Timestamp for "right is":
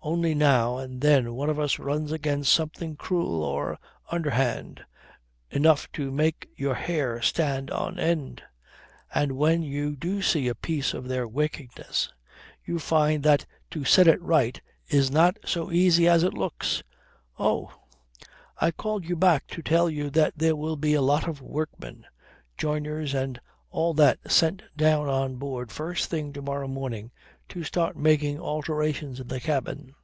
14.22-15.10